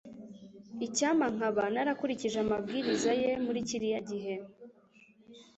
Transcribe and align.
Icyampa 0.85 1.25
nkaba 1.35 1.63
narakurikije 1.73 2.37
amabwiriza 2.45 3.11
ye 3.21 3.31
muri 3.45 3.59
kiriya 3.67 3.99
gihe 4.09 4.33